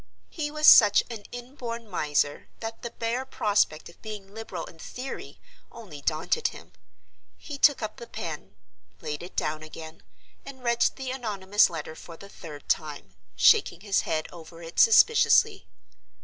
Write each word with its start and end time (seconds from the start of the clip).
He 0.31 0.49
was 0.49 0.65
such 0.65 1.03
an 1.11 1.25
inborn 1.31 1.87
miser 1.87 2.47
that 2.59 2.81
the 2.81 2.89
bare 2.89 3.23
prospect 3.23 3.87
of 3.87 4.01
being 4.01 4.33
liberal 4.33 4.65
in 4.65 4.79
theory 4.79 5.39
only 5.71 6.01
daunted 6.01 6.47
him. 6.47 6.71
He 7.37 7.59
took 7.59 7.83
up 7.83 7.97
the 7.97 8.07
pen; 8.07 8.55
laid 8.99 9.21
it 9.21 9.35
down 9.35 9.61
again; 9.61 10.01
and 10.43 10.63
read 10.63 10.83
the 10.95 11.11
anonymous 11.11 11.69
letter 11.69 11.93
for 11.93 12.17
the 12.17 12.29
third 12.29 12.67
time, 12.67 13.13
shaking 13.35 13.81
his 13.81 14.01
head 14.01 14.27
over 14.33 14.63
it 14.63 14.79
suspiciously. 14.79 15.67